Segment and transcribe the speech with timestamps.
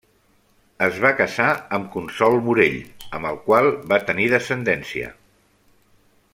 [0.85, 2.79] Es va casar amb Consol Morell,
[3.19, 5.15] amb el qual va tenir descendència.